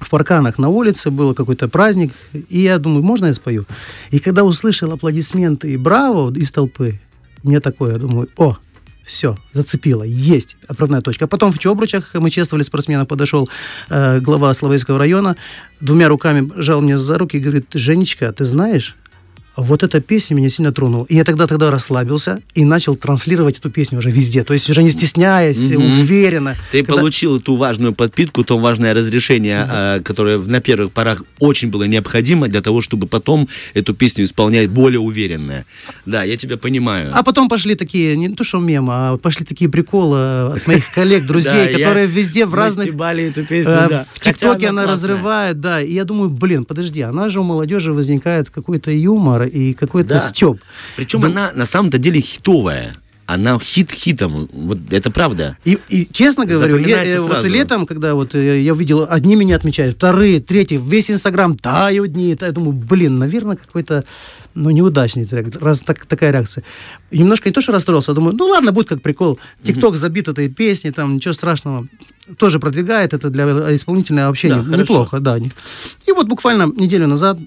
в 0.00 0.10
парканах 0.10 0.58
на 0.58 0.68
улице, 0.68 1.10
был 1.10 1.34
какой-то 1.34 1.68
праздник, 1.68 2.12
и 2.50 2.60
я 2.60 2.78
думаю, 2.78 3.02
можно 3.02 3.26
я 3.26 3.32
спою? 3.32 3.64
И 4.10 4.18
когда 4.18 4.44
услышал 4.44 4.92
аплодисменты 4.92 5.72
и 5.72 5.76
браво 5.76 6.32
из 6.34 6.50
толпы, 6.52 7.00
Мне 7.44 7.60
такое, 7.60 7.92
я 7.92 7.98
думаю, 7.98 8.28
о, 8.36 8.56
все, 9.04 9.36
зацепило, 9.52 10.02
есть 10.02 10.56
отправная 10.66 11.02
точка. 11.02 11.26
А 11.26 11.28
потом 11.28 11.52
в 11.52 11.58
Чобручах 11.58 12.14
мы 12.14 12.30
чествовали 12.30 12.64
спортсмена, 12.64 13.04
подошел 13.04 13.48
э, 13.90 14.18
глава 14.20 14.52
Славейского 14.54 14.98
района, 14.98 15.36
двумя 15.80 16.08
руками 16.08 16.50
жал 16.56 16.80
мне 16.80 16.96
за 16.96 17.18
руки 17.18 17.36
и 17.36 17.40
говорит, 17.40 17.66
Женечка, 17.74 18.32
ты 18.32 18.46
знаешь, 18.46 18.96
вот 19.56 19.82
эта 19.82 20.00
песня 20.00 20.34
меня 20.34 20.50
сильно 20.50 20.72
тронула. 20.72 21.06
И 21.08 21.14
я 21.16 21.24
тогда 21.24 21.46
тогда 21.46 21.70
расслабился 21.70 22.40
и 22.54 22.64
начал 22.64 22.96
транслировать 22.96 23.58
эту 23.58 23.70
песню 23.70 23.98
уже 23.98 24.10
везде. 24.10 24.42
То 24.44 24.52
есть 24.52 24.68
уже 24.68 24.82
не 24.82 24.90
стесняясь, 24.90 25.56
mm-hmm. 25.56 26.00
уверенно. 26.00 26.56
Ты 26.72 26.82
когда... 26.82 27.00
получил 27.00 27.36
эту 27.36 27.56
важную 27.56 27.94
подпитку, 27.94 28.44
то 28.44 28.58
важное 28.58 28.94
разрешение, 28.94 29.64
mm-hmm. 29.64 30.02
которое 30.02 30.38
на 30.38 30.60
первых 30.60 30.92
порах 30.92 31.22
очень 31.38 31.70
было 31.70 31.84
необходимо 31.84 32.48
для 32.48 32.62
того, 32.62 32.80
чтобы 32.80 33.06
потом 33.06 33.48
эту 33.74 33.94
песню 33.94 34.24
исполнять 34.24 34.70
более 34.70 35.00
уверенно. 35.00 35.64
Да, 36.06 36.22
я 36.24 36.36
тебя 36.36 36.56
понимаю. 36.56 37.10
А 37.12 37.22
потом 37.22 37.48
пошли 37.48 37.74
такие, 37.74 38.16
не 38.16 38.28
то 38.30 38.44
что 38.44 38.58
мемы, 38.58 38.92
а 38.92 39.16
пошли 39.16 39.46
такие 39.46 39.70
приколы 39.70 40.54
от 40.54 40.66
моих 40.66 40.90
коллег, 40.92 41.26
друзей, 41.26 41.74
которые 41.74 42.06
везде 42.06 42.46
в 42.46 42.54
разных... 42.54 42.88
эту 42.88 43.46
песню, 43.46 43.72
э, 43.72 44.04
В 44.12 44.20
ТикТоке 44.20 44.68
она 44.68 44.86
разрывает, 44.86 45.60
да. 45.60 45.80
И 45.80 45.92
я 45.92 46.04
думаю, 46.04 46.30
блин, 46.30 46.64
подожди, 46.64 47.02
она 47.02 47.28
же 47.28 47.40
у 47.40 47.42
молодежи 47.44 47.92
возникает 47.92 48.50
какой-то 48.50 48.90
юмор, 48.90 49.43
и 49.44 49.74
какой-то 49.74 50.14
да. 50.14 50.20
степ. 50.20 50.60
Причем 50.96 51.20
да. 51.20 51.28
она 51.28 51.52
на 51.54 51.66
самом-то 51.66 51.98
деле 51.98 52.20
хитовая 52.20 52.96
она 53.26 53.58
хит 53.58 53.90
хитом, 53.90 54.48
вот 54.52 54.78
это 54.90 55.10
правда. 55.10 55.56
И, 55.64 55.78
и 55.88 56.06
честно 56.10 56.44
говорю, 56.44 56.76
я, 56.76 57.04
э, 57.04 57.20
вот 57.20 57.44
летом, 57.44 57.86
когда 57.86 58.14
вот 58.14 58.34
э, 58.34 58.60
я 58.60 58.72
увидел, 58.72 59.06
одни 59.08 59.34
меня 59.34 59.56
отмечают, 59.56 59.96
вторые, 59.96 60.40
третьи, 60.40 60.78
весь 60.82 61.10
Инстаграм 61.10 61.56
тают 61.56 62.12
дни, 62.12 62.36
я 62.38 62.52
думаю, 62.52 62.72
блин, 62.72 63.18
наверное, 63.18 63.56
какой-то 63.56 64.04
ну, 64.54 64.70
неудачный 64.70 65.26
раз 65.60 65.80
так, 65.80 66.06
такая 66.06 66.32
реакция. 66.32 66.64
И 67.10 67.18
немножко 67.18 67.48
не 67.48 67.52
то, 67.52 67.60
что 67.60 67.72
расстроился, 67.72 68.12
а 68.12 68.14
думаю, 68.14 68.36
ну 68.36 68.46
ладно, 68.46 68.72
будет 68.72 68.88
как 68.88 69.02
прикол. 69.02 69.38
Тикток 69.62 69.96
забит 69.96 70.28
этой 70.28 70.48
песней, 70.48 70.92
там 70.92 71.16
ничего 71.16 71.32
страшного. 71.34 71.88
Тоже 72.38 72.60
продвигает 72.60 73.12
это 73.14 73.30
для 73.30 73.44
исполнителя 73.74 74.28
вообще 74.28 74.48
да, 74.48 74.76
неплохо, 74.76 75.18
да. 75.18 75.38
И 75.38 76.12
вот 76.12 76.28
буквально 76.28 76.66
неделю 76.66 77.06
назад 77.06 77.38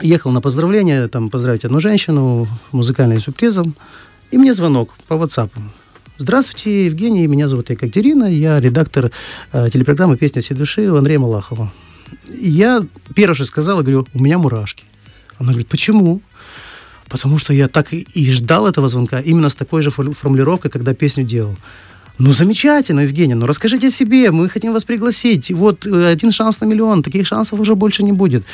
ехал 0.00 0.30
на 0.32 0.40
поздравление, 0.40 1.08
там, 1.08 1.28
поздравить 1.28 1.64
одну 1.64 1.80
женщину, 1.80 2.48
музыкальным 2.72 3.20
сюрпризом, 3.20 3.74
и 4.30 4.38
мне 4.38 4.52
звонок 4.52 4.90
по 5.08 5.14
WhatsApp. 5.14 5.50
Здравствуйте, 6.18 6.86
Евгений, 6.86 7.26
меня 7.26 7.48
зовут 7.48 7.70
Екатерина, 7.70 8.24
я 8.24 8.60
редактор 8.60 9.10
э, 9.52 9.70
телепрограммы 9.70 10.16
«Песня 10.16 10.40
всей 10.40 10.54
души» 10.54 10.90
у 10.90 10.96
Андрея 10.96 11.18
Малахова. 11.18 11.72
Я 12.28 12.82
первое, 13.14 13.34
что 13.34 13.44
сказала, 13.44 13.82
говорю, 13.82 14.06
у 14.14 14.22
меня 14.22 14.38
мурашки. 14.38 14.84
Она 15.38 15.52
говорит, 15.52 15.68
почему? 15.68 16.20
Потому 17.08 17.38
что 17.38 17.52
я 17.52 17.68
так 17.68 17.92
и 17.92 18.32
ждал 18.32 18.66
этого 18.66 18.88
звонка 18.88 19.20
именно 19.20 19.48
с 19.48 19.54
такой 19.54 19.82
же 19.82 19.90
формулировкой, 19.90 20.70
когда 20.70 20.94
песню 20.94 21.24
делал. 21.24 21.56
Ну, 22.18 22.32
замечательно, 22.32 23.00
Евгений, 23.00 23.34
ну 23.34 23.46
расскажите 23.46 23.88
о 23.88 23.90
себе, 23.90 24.30
мы 24.30 24.48
хотим 24.48 24.72
вас 24.72 24.84
пригласить. 24.84 25.50
Вот 25.50 25.86
э, 25.86 26.06
один 26.06 26.30
шанс 26.30 26.60
на 26.60 26.66
миллион, 26.66 27.02
таких 27.02 27.26
шансов 27.26 27.58
уже 27.58 27.74
больше 27.74 28.02
не 28.02 28.12
будет. 28.12 28.44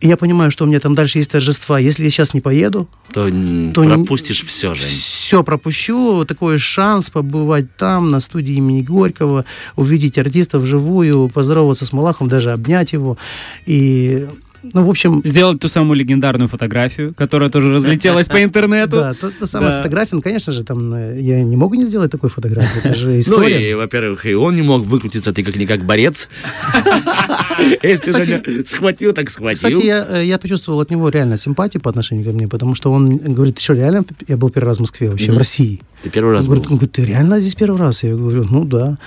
И 0.00 0.08
я 0.08 0.16
понимаю, 0.16 0.50
что 0.50 0.64
у 0.64 0.66
меня 0.66 0.78
там 0.78 0.94
дальше 0.94 1.18
есть 1.18 1.30
торжества. 1.30 1.78
Если 1.78 2.04
я 2.04 2.10
сейчас 2.10 2.34
не 2.34 2.40
поеду, 2.40 2.86
то, 3.12 3.30
то 3.72 3.82
пропустишь 3.82 4.42
не... 4.42 4.48
все, 4.48 4.74
Жень. 4.74 4.88
Все 4.88 5.42
пропущу. 5.42 6.24
Такой 6.26 6.58
шанс 6.58 7.08
побывать 7.08 7.74
там, 7.76 8.10
на 8.10 8.20
студии 8.20 8.54
имени 8.54 8.82
Горького, 8.82 9.46
увидеть 9.74 10.18
артиста 10.18 10.58
вживую, 10.58 11.28
поздороваться 11.28 11.86
с 11.86 11.92
Малахом, 11.92 12.28
даже 12.28 12.52
обнять 12.52 12.92
его. 12.92 13.16
И 13.64 14.26
ну, 14.72 14.82
в 14.84 14.90
общем... 14.90 15.22
Сделать 15.24 15.60
ту 15.60 15.68
самую 15.68 15.96
легендарную 15.96 16.48
фотографию, 16.48 17.14
которая 17.14 17.50
тоже 17.50 17.72
разлетелась 17.72 18.26
по 18.26 18.42
интернету. 18.42 18.96
Да, 19.06 19.14
та 19.14 19.46
самая 19.46 19.78
фотография, 19.78 20.16
ну, 20.16 20.22
конечно 20.22 20.52
же, 20.52 20.64
там, 20.64 20.92
э, 20.92 21.20
я 21.20 21.42
не 21.42 21.56
могу 21.56 21.74
не 21.74 21.84
сделать 21.84 22.10
такой 22.10 22.28
фотографию, 22.30 22.82
это 22.82 22.94
же 22.94 23.20
история. 23.20 23.58
Ну, 23.58 23.64
и, 23.64 23.74
во-первых, 23.74 24.26
и 24.26 24.34
он 24.34 24.56
не 24.56 24.62
мог 24.62 24.82
выкрутиться, 24.82 25.32
ты 25.32 25.44
как-никак 25.44 25.84
борец. 25.84 26.28
Если 27.82 28.22
же 28.22 28.64
схватил, 28.64 29.12
так 29.12 29.30
схватил. 29.30 29.70
Кстати, 29.70 29.86
э, 29.86 30.24
я 30.24 30.38
почувствовал 30.38 30.80
от 30.80 30.90
него 30.90 31.08
реально 31.08 31.36
симпатию 31.38 31.82
по 31.82 31.90
отношению 31.90 32.24
ко 32.24 32.32
мне, 32.32 32.48
потому 32.48 32.74
что 32.74 32.92
он 32.92 33.16
говорит, 33.16 33.58
что 33.58 33.74
реально, 33.74 34.04
я 34.28 34.36
был 34.36 34.50
первый 34.50 34.68
раз 34.68 34.78
в 34.78 34.80
Москве, 34.80 35.10
вообще 35.10 35.32
в 35.32 35.38
России. 35.38 35.80
Ты 36.02 36.10
первый 36.10 36.32
раз 36.32 36.46
был? 36.46 36.56
Он 36.56 36.62
говорит, 36.62 36.92
ты 36.92 37.04
реально 37.04 37.40
здесь 37.40 37.54
первый 37.54 37.80
раз? 37.80 38.02
Я 38.02 38.14
говорю, 38.14 38.46
ну 38.50 38.64
да. 38.64 38.98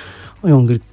И 0.44 0.52
он 0.52 0.64
говорит, 0.64 0.84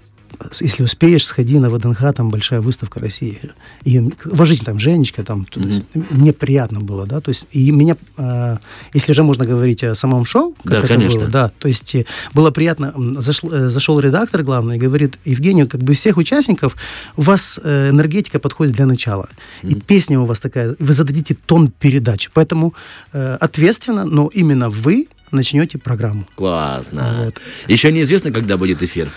если 0.61 0.83
успеешь, 0.83 1.25
сходи 1.25 1.59
на 1.59 1.71
ВДНХ, 1.71 2.15
там 2.15 2.31
большая 2.31 2.61
выставка 2.61 3.01
России. 3.01 3.41
И 3.85 4.01
уважительно, 4.25 4.67
там, 4.67 4.79
Женечка, 4.79 5.23
там, 5.23 5.47
mm-hmm. 5.51 6.07
мне 6.11 6.33
приятно 6.33 6.81
было, 6.81 7.07
да, 7.07 7.21
то 7.21 7.31
есть, 7.31 7.47
и 7.53 7.71
меня, 7.71 7.97
э, 8.17 8.57
если 8.95 9.13
же 9.13 9.23
можно 9.23 9.45
говорить 9.45 9.85
о 9.85 9.95
самом 9.95 10.25
шоу, 10.25 10.55
как 10.63 10.73
да, 10.73 10.79
это 10.79 10.89
конечно. 10.89 11.21
было, 11.21 11.29
да, 11.29 11.49
то 11.59 11.69
есть, 11.69 11.95
э, 11.95 12.07
было 12.35 12.51
приятно, 12.51 12.95
зашел, 13.15 13.53
э, 13.53 13.71
зашел 13.71 14.01
редактор 14.01 14.43
главный 14.43 14.77
и 14.77 14.79
говорит, 14.79 15.19
Евгений, 15.25 15.67
как 15.67 15.83
бы 15.83 15.95
всех 15.95 16.17
участников, 16.17 16.77
у 17.17 17.23
вас 17.23 17.61
э, 17.63 17.91
энергетика 17.91 18.39
подходит 18.39 18.75
для 18.75 18.87
начала, 18.87 19.29
mm-hmm. 19.63 19.69
и 19.69 19.81
песня 19.81 20.21
у 20.21 20.25
вас 20.25 20.41
такая, 20.41 20.77
вы 20.79 20.93
зададите 20.93 21.37
тон 21.47 21.71
передачи, 21.71 22.31
поэтому 22.33 22.75
э, 23.13 23.37
ответственно, 23.41 24.05
но 24.05 24.31
именно 24.33 24.71
вы 24.71 25.09
начнете 25.31 25.79
программу. 25.79 26.27
Классно. 26.35 27.25
Вот. 27.25 27.41
Еще 27.69 27.93
неизвестно, 27.93 28.33
когда 28.33 28.57
будет 28.57 28.83
эфир. 28.83 29.09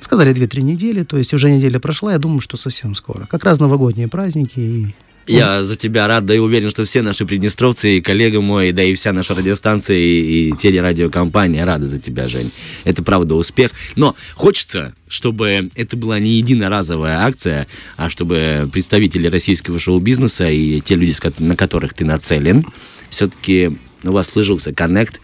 Сказали 0.00 0.34
2-3 0.34 0.62
недели, 0.62 1.02
то 1.02 1.16
есть 1.16 1.34
уже 1.34 1.50
неделя 1.50 1.80
прошла, 1.80 2.12
я 2.12 2.18
думаю, 2.18 2.40
что 2.40 2.56
совсем 2.56 2.94
скоро. 2.94 3.26
Как 3.26 3.44
раз 3.44 3.58
новогодние 3.58 4.08
праздники 4.08 4.58
и 4.58 4.94
я 5.26 5.64
за 5.64 5.76
тебя 5.76 6.06
рад, 6.06 6.24
да 6.24 6.34
и 6.34 6.38
уверен, 6.38 6.70
что 6.70 6.84
все 6.84 7.02
наши 7.02 7.26
приднестровцы 7.26 7.98
и 7.98 8.00
коллега 8.00 8.40
мой, 8.40 8.70
да 8.70 8.82
и 8.84 8.94
вся 8.94 9.12
наша 9.12 9.34
радиостанция 9.34 9.96
и, 9.96 10.50
и 10.50 10.52
телерадиокомпания 10.52 11.64
рады 11.66 11.86
за 11.86 11.98
тебя, 11.98 12.28
Жень. 12.28 12.52
Это 12.84 13.02
правда 13.02 13.34
успех. 13.34 13.72
Но 13.96 14.14
хочется, 14.34 14.94
чтобы 15.08 15.70
это 15.74 15.96
была 15.96 16.20
не 16.20 16.30
единоразовая 16.34 17.18
акция, 17.24 17.66
а 17.96 18.08
чтобы 18.08 18.68
представители 18.72 19.26
российского 19.26 19.80
шоу-бизнеса 19.80 20.48
и 20.48 20.80
те 20.80 20.94
люди, 20.94 21.16
на 21.38 21.56
которых 21.56 21.94
ты 21.94 22.04
нацелен, 22.04 22.64
все-таки 23.10 23.76
у 24.06 24.12
вас 24.12 24.28
сложился 24.28 24.72
коннект. 24.72 25.20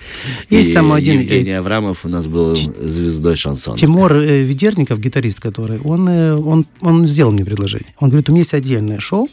Есть 0.50 0.70
и 0.70 0.72
там 0.72 0.92
один... 0.92 1.20
Евгений 1.20 1.50
э, 1.50 1.58
Аврамов 1.58 2.04
у 2.04 2.08
нас 2.08 2.26
был 2.26 2.54
звездой 2.54 3.36
шансона. 3.36 3.76
Тимур 3.76 4.12
э, 4.14 4.42
Ведерников, 4.42 4.98
гитарист 4.98 5.40
который, 5.40 5.80
он, 5.80 6.08
э, 6.08 6.34
он, 6.34 6.66
он 6.80 7.06
сделал 7.06 7.32
мне 7.32 7.44
предложение. 7.44 7.94
Он 7.98 8.08
говорит, 8.08 8.28
у 8.28 8.32
меня 8.32 8.40
есть 8.40 8.54
отдельное 8.54 9.00
шоу, 9.00 9.28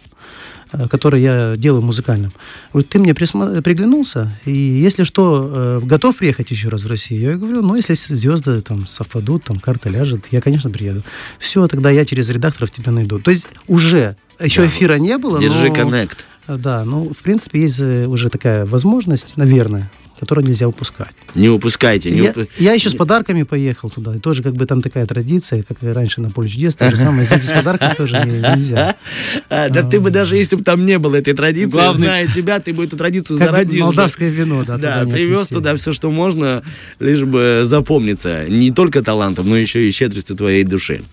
которое 0.91 1.22
я 1.22 1.58
делаю 1.58 1.82
музыкальным. 1.82 2.32
Говорит, 2.72 2.89
ты 2.89 3.00
мне 3.00 3.13
присма- 3.13 3.62
приглянулся, 3.62 4.39
и 4.46 4.51
если 4.51 5.03
что, 5.03 5.82
готов 5.84 6.18
приехать 6.18 6.51
еще 6.51 6.70
раз 6.70 6.84
в 6.84 6.88
Россию? 6.88 7.22
Я 7.22 7.38
говорю, 7.38 7.63
ну, 7.63 7.75
если 7.75 7.96
звезды 7.96 8.62
там 8.62 8.88
совпадут, 8.88 9.46
там 9.46 9.60
карта 9.60 9.89
ляжет, 9.89 10.25
я, 10.29 10.41
конечно, 10.41 10.70
приеду. 10.70 11.01
Все, 11.39 11.68
тогда 11.68 11.89
я 11.89 12.06
через 12.06 12.29
редакторов 12.29 12.70
тебя 12.70 12.91
найду. 12.91 13.20
То 13.20 13.32
есть 13.32 13.48
уже 13.68 14.15
еще 14.39 14.62
да. 14.62 14.68
эфира 14.68 14.96
не 14.96 15.18
было. 15.18 15.39
Держи 15.39 15.72
коннект. 15.72 16.25
Да, 16.58 16.84
ну, 16.84 17.13
в 17.13 17.20
принципе, 17.20 17.62
есть 17.62 17.79
э, 17.79 18.08
уже 18.08 18.29
такая 18.29 18.65
возможность, 18.65 19.38
наверное, 19.38 19.91
которую 20.19 20.45
нельзя 20.45 20.67
упускать. 20.67 21.13
Не 21.35 21.49
упускайте. 21.49 22.11
Не 22.11 22.19
я, 22.19 22.31
уп... 22.31 22.38
я 22.57 22.73
еще 22.73 22.89
с 22.89 22.95
подарками 22.95 23.43
поехал 23.43 23.89
туда. 23.89 24.15
И 24.15 24.19
тоже 24.19 24.43
как 24.43 24.53
бы 24.53 24.65
там 24.65 24.81
такая 24.81 25.05
традиция, 25.05 25.63
как 25.63 25.81
и 25.81 25.88
раньше 25.88 26.21
на 26.21 26.29
поле 26.29 26.49
чудес. 26.49 26.75
То 26.75 26.89
же 26.89 26.97
самое. 26.97 27.25
Здесь 27.25 27.41
без 27.41 27.51
подарков 27.51 27.95
тоже 27.95 28.21
нельзя. 28.25 28.95
А, 29.49 29.69
да 29.69 29.83
ты 29.83 29.99
бы 29.99 30.11
даже, 30.11 30.38
если 30.38 30.55
бы 30.55 30.63
там 30.63 30.85
не 30.85 30.97
было 30.99 31.15
этой 31.15 31.33
традиции, 31.33 31.79
зная 31.93 32.27
тебя, 32.27 32.59
ты 32.59 32.73
бы 32.73 32.83
эту 32.83 32.97
традицию 32.97 33.38
зародил. 33.38 33.85
Молдавское 33.85 34.29
вино, 34.29 34.63
да. 34.63 34.77
Да, 34.77 35.05
привез 35.09 35.47
туда 35.47 35.75
все, 35.75 35.93
что 35.93 36.11
можно, 36.11 36.63
лишь 36.99 37.23
бы 37.23 37.61
запомниться. 37.63 38.45
Не 38.47 38.71
только 38.71 39.01
талантом, 39.01 39.49
но 39.49 39.57
еще 39.57 39.88
и 39.88 39.91
щедростью 39.91 40.35
твоей 40.35 40.63
души. 40.63 41.03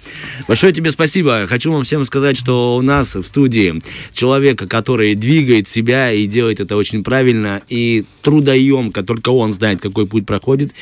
Большое 0.48 0.72
тебе 0.72 0.90
спасибо. 0.90 1.46
Хочу 1.48 1.72
вам 1.72 1.84
всем 1.84 2.04
сказать, 2.04 2.36
что 2.36 2.76
у 2.76 2.82
нас 2.82 3.14
в 3.14 3.25
студии 3.25 3.82
человека, 4.12 4.66
который 4.66 5.14
двигает 5.14 5.68
себя 5.68 6.12
и 6.12 6.26
делает 6.26 6.60
это 6.60 6.76
очень 6.76 7.02
правильно 7.04 7.62
и 7.68 8.04
трудоемко 8.22 8.96
только, 8.97 9.17
только 9.17 9.31
он 9.31 9.53
знает, 9.53 9.81
какой 9.81 10.07
путь 10.07 10.26
проходит. 10.26 10.73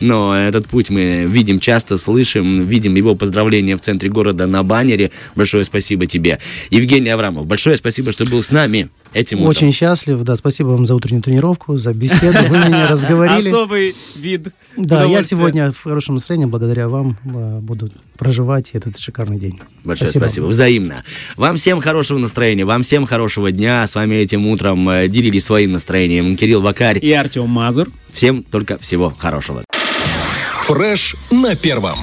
Но 0.00 0.36
этот 0.36 0.66
путь 0.66 0.90
мы 0.90 1.26
видим 1.28 1.60
часто, 1.60 1.98
слышим, 1.98 2.66
видим 2.66 2.94
его 2.94 3.14
поздравления 3.14 3.76
в 3.76 3.80
центре 3.80 4.10
города 4.10 4.46
на 4.46 4.62
баннере. 4.62 5.10
Большое 5.34 5.64
спасибо 5.64 6.06
тебе. 6.06 6.38
Евгений 6.70 7.10
Аврамов, 7.10 7.46
большое 7.46 7.76
спасибо, 7.76 8.12
что 8.12 8.24
был 8.24 8.42
с 8.42 8.50
нами 8.50 8.88
этим 9.14 9.38
утром. 9.38 9.50
Очень 9.50 9.72
счастлив, 9.72 10.22
да, 10.22 10.36
спасибо 10.36 10.68
вам 10.68 10.86
за 10.86 10.94
утреннюю 10.94 11.22
тренировку, 11.22 11.76
за 11.76 11.94
беседу, 11.94 12.38
вы 12.48 12.58
меня 12.58 12.88
разговорили. 12.90 13.48
Особый 13.48 13.94
вид 14.16 14.48
Да, 14.76 15.04
я 15.04 15.22
сегодня 15.22 15.72
в 15.72 15.82
хорошем 15.82 16.14
настроении, 16.14 16.46
благодаря 16.46 16.88
вам 16.88 17.16
э, 17.24 17.60
буду 17.60 17.90
проживать 18.18 18.70
этот 18.72 18.98
шикарный 18.98 19.38
день. 19.38 19.60
Большое 19.84 20.10
спасибо. 20.10 20.24
спасибо. 20.24 20.46
Взаимно. 20.46 21.04
Вам 21.36 21.56
всем 21.56 21.80
хорошего 21.80 22.18
настроения, 22.18 22.64
вам 22.64 22.82
всем 22.82 23.06
хорошего 23.06 23.50
дня. 23.50 23.86
С 23.86 23.94
вами 23.94 24.16
этим 24.16 24.46
утром 24.46 24.88
э, 24.88 25.08
делились 25.08 25.44
своим 25.44 25.72
настроением 25.72 26.36
Кирилл 26.36 26.60
Вакарь 26.60 26.98
и 27.00 27.12
Артем 27.12 27.48
Мазур. 27.48 27.88
Всем 28.12 28.42
только 28.42 28.78
всего 28.78 29.12
хорошего. 29.16 29.64
Фреш 30.66 31.16
на 31.30 31.56
первом. 31.56 31.98